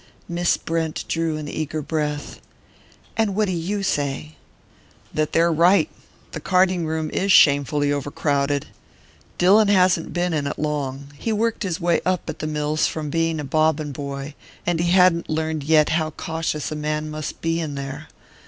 [0.27, 2.41] Miss Brent drew an eager breath.
[3.15, 4.35] "And what do you say?"
[5.13, 5.89] "That they're right:
[6.31, 8.65] the carding room is shamefully overcrowded.
[9.37, 13.11] Dillon hasn't been in it long he worked his way up at the mills from
[13.11, 14.33] being a bobbin boy
[14.65, 18.07] and he hadn't yet learned how cautious a man must be in there.